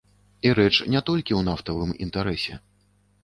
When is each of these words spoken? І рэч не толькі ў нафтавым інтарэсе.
І 0.49 0.53
рэч 0.59 0.71
не 0.93 1.01
толькі 1.09 1.33
ў 1.35 1.41
нафтавым 1.49 1.93
інтарэсе. 2.05 2.59